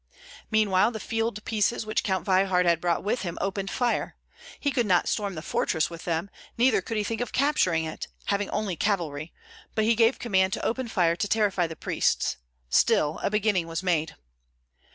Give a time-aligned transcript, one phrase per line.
[0.49, 4.15] Meanwhile the field pieces which Count Veyhard had brought with him opened fire.
[4.59, 8.07] He could not storm the fortress with them, neither could he think of capturing it,
[8.25, 9.31] having only cavalry,
[9.75, 12.37] but he gave command to open fire to terrify the priests.
[12.67, 14.15] Still a beginning was made.